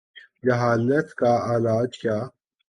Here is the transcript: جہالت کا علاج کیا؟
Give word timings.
جہالت 0.43 1.13
کا 1.13 1.33
علاج 1.55 1.97
کیا؟ 1.97 2.17